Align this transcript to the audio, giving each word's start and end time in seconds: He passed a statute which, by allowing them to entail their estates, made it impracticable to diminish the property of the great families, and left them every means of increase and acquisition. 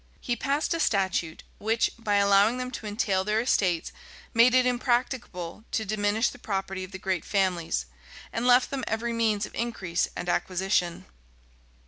He 0.19 0.35
passed 0.35 0.73
a 0.73 0.79
statute 0.79 1.43
which, 1.59 1.91
by 1.99 2.15
allowing 2.15 2.57
them 2.57 2.71
to 2.71 2.87
entail 2.87 3.23
their 3.23 3.39
estates, 3.41 3.91
made 4.33 4.55
it 4.55 4.65
impracticable 4.65 5.63
to 5.69 5.85
diminish 5.85 6.29
the 6.29 6.39
property 6.39 6.83
of 6.83 6.91
the 6.91 6.97
great 6.97 7.23
families, 7.23 7.85
and 8.33 8.47
left 8.47 8.71
them 8.71 8.83
every 8.87 9.13
means 9.13 9.45
of 9.45 9.53
increase 9.53 10.07
and 10.15 10.27
acquisition. 10.27 11.05